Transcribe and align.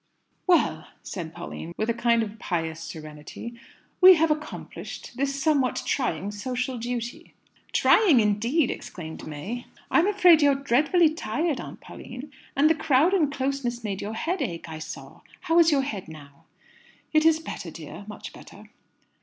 "Well," 0.47 0.87
said 1.03 1.31
Pauline, 1.31 1.75
with 1.77 1.87
a 1.87 1.93
kind 1.93 2.23
of 2.23 2.39
pious 2.39 2.79
serenity, 2.79 3.53
"we 4.01 4.15
have 4.15 4.31
accomplished 4.31 5.15
this 5.15 5.39
somewhat 5.39 5.83
trying 5.85 6.31
social 6.31 6.79
duty." 6.79 7.35
"Trying, 7.71 8.19
indeed," 8.19 8.71
exclaimed 8.71 9.27
May. 9.27 9.67
"I'm 9.91 10.07
afraid 10.07 10.41
you 10.41 10.53
are 10.53 10.55
dreadfully 10.55 11.13
tired, 11.13 11.61
Aunt 11.61 11.81
Pauline. 11.81 12.31
And 12.55 12.67
the 12.67 12.73
crowd 12.73 13.13
and 13.13 13.31
closeness 13.31 13.83
made 13.83 14.01
your 14.01 14.13
head 14.15 14.41
ache, 14.41 14.67
I 14.67 14.79
saw. 14.79 15.21
How 15.41 15.59
is 15.59 15.71
your 15.71 15.83
head 15.83 16.07
now?" 16.07 16.45
"It 17.13 17.23
is 17.23 17.39
better, 17.39 17.69
dear, 17.69 18.05
much 18.07 18.33
better." 18.33 18.71